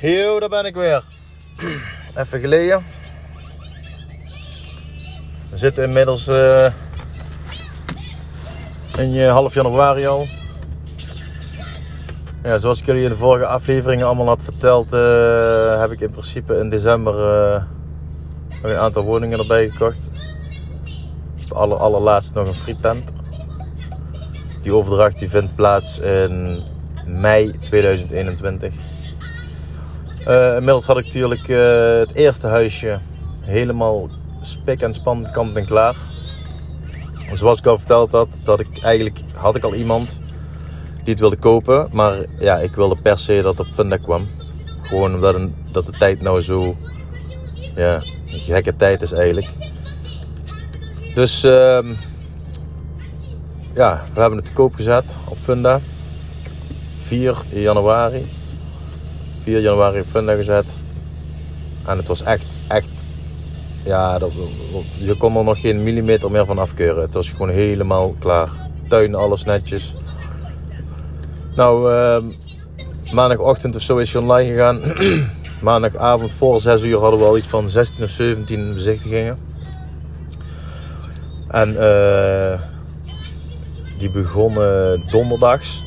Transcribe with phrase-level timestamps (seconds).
[0.00, 1.04] Yo, daar ben ik weer.
[2.16, 2.82] Even geleden.
[5.50, 6.72] We zitten inmiddels uh,
[8.96, 10.26] in half januari al.
[12.42, 16.10] Ja, zoals ik jullie in de vorige afleveringen allemaal had verteld, uh, heb ik in
[16.10, 17.62] principe in december uh,
[18.62, 20.08] een aantal woningen erbij gekocht.
[21.52, 23.10] Aller, allerlaatste nog een frietent.
[24.62, 26.62] Die overdracht die vindt plaats in
[27.06, 28.74] mei 2021.
[30.28, 32.98] Uh, inmiddels had ik natuurlijk uh, het eerste huisje
[33.40, 34.08] helemaal
[34.42, 35.96] spik en span, kant en klaar.
[37.32, 40.20] Zoals ik al verteld had, dat ik eigenlijk had ik al iemand
[41.02, 44.28] die het wilde kopen, maar ja, ik wilde per se dat het op Funda kwam.
[44.82, 46.76] Gewoon omdat een, dat de tijd nou zo
[47.74, 49.48] ja, een gekke tijd is eigenlijk.
[51.14, 51.78] Dus uh,
[53.74, 55.80] ja, we hebben het te koop gezet op Funda.
[56.96, 58.39] 4 januari.
[59.42, 60.76] 4 januari op Funda gezet.
[61.86, 62.88] En het was echt, echt,
[63.84, 64.30] ja, dat,
[64.98, 67.02] je kon er nog geen millimeter meer van afkeuren.
[67.02, 68.50] Het was gewoon helemaal klaar.
[68.88, 69.94] Tuin, alles netjes.
[71.54, 72.32] Nou, uh,
[73.12, 74.80] maandagochtend of zo is hij online gegaan.
[75.62, 79.38] Maandagavond voor 6 uur hadden we al iets van 16 of 17 bezichtigingen.
[81.48, 82.60] En uh,
[83.98, 85.84] die begonnen donderdags.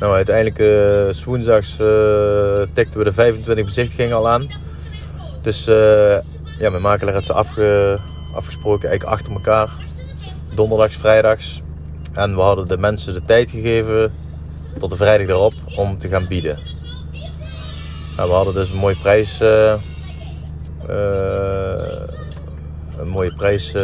[0.00, 4.48] Nou, uiteindelijk uh, woensdags uh, tikten we de 25 bezichtigingen al aan.
[5.42, 5.74] Dus uh,
[6.58, 7.98] ja, mijn makelaar had ze afge,
[8.34, 9.70] afgesproken eigenlijk achter elkaar.
[10.54, 11.62] Donderdags, vrijdags.
[12.12, 14.12] En we hadden de mensen de tijd gegeven
[14.78, 16.58] tot de vrijdag erop om te gaan bieden.
[18.16, 19.40] Nou, we hadden dus een mooie prijs.
[22.98, 23.74] een mooie prijs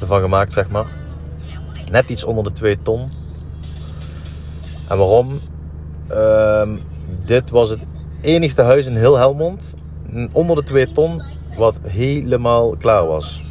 [0.00, 0.86] ervan gemaakt, zeg maar.
[1.90, 3.21] Net iets onder de 2 ton.
[4.92, 5.40] En waarom?
[6.10, 6.68] Uh,
[7.26, 7.80] dit was het
[8.20, 9.74] enigste huis in heel Helmond.
[10.32, 11.22] Onder de 2 ton.
[11.56, 13.42] Wat helemaal klaar was.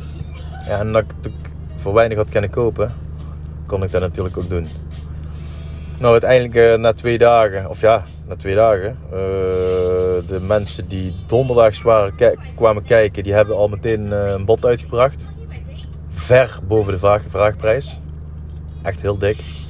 [0.67, 2.93] En dat ik voor weinig had kunnen kopen.
[3.65, 4.67] Kon ik dat natuurlijk ook doen.
[5.99, 7.69] Nou, uiteindelijk uh, na twee dagen.
[7.69, 8.97] Of ja, na twee dagen.
[9.05, 9.17] Uh,
[10.27, 12.13] de mensen die donderdags waren,
[12.55, 13.23] kwamen kijken.
[13.23, 15.29] Die hebben al meteen uh, een bod uitgebracht.
[16.09, 17.99] Ver boven de vraag, vraagprijs.
[18.81, 19.60] Echt heel dik.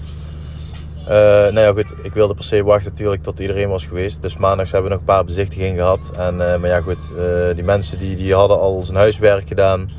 [1.02, 4.22] Uh, nou ja, goed, ik wilde per se wachten natuurlijk tot iedereen was geweest.
[4.22, 6.12] Dus maandags hebben we nog een paar bezichtigingen gehad.
[6.18, 9.90] En, uh, maar ja, goed, uh, die mensen die, die hadden al zijn huiswerk gedaan.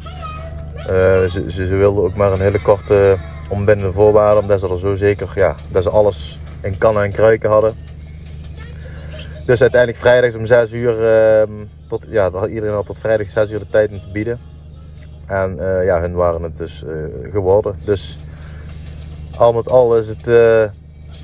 [0.86, 3.16] Ze, ze, ze, wilden ook maar een hele korte
[3.50, 4.42] onbindende voorwaarden.
[4.42, 7.74] Omdat ze er zo zeker, ja, dat ze alles in kannen en kruiken hadden.
[9.46, 11.50] Dus uiteindelijk vrijdags om 6 uur, ehm,
[11.88, 14.40] tot, ja, iedereen had tot vrijdag 6 uur de tijd om te bieden.
[15.26, 16.84] En ja, hun waren het dus
[17.22, 17.74] geworden.
[17.84, 18.18] Dus
[19.36, 20.26] al met al is het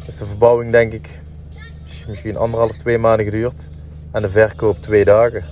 [0.09, 1.21] is de verbouwing denk ik
[2.07, 3.69] misschien anderhalf, twee maanden geduurd.
[4.13, 5.45] En de verkoop twee dagen.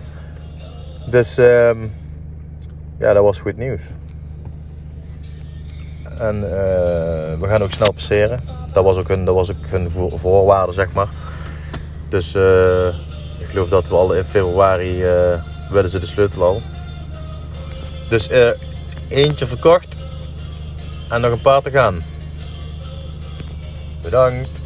[1.14, 1.92] dus um,
[2.98, 3.82] ja, dat was goed nieuws.
[6.18, 6.50] En uh,
[7.40, 8.40] we gaan ook snel passeren.
[8.72, 11.08] Dat was ook hun, dat was ook hun voorwaarde, zeg maar.
[12.08, 12.86] Dus uh,
[13.38, 16.62] ik geloof dat we al in februari uh, willen ze de sleutel al.
[18.08, 18.28] Dus
[19.08, 19.98] eentje verkocht
[21.08, 22.02] en nog een paar te gaan.
[24.04, 24.63] Bedankt.